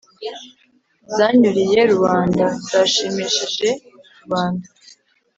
[1.15, 3.69] Zanyuriye Rubanda: Zashimishije
[4.19, 4.67] Rubanda.